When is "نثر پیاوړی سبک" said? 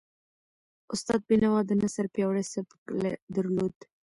1.81-2.79